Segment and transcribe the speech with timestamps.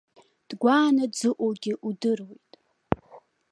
[0.49, 2.51] Дгәааны дзыҟоугьы удыруеит.